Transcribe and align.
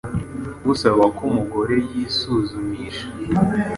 usaba 0.71 1.03
ko 1.15 1.21
umugore 1.29 1.75
yisuzumisha 1.91 3.07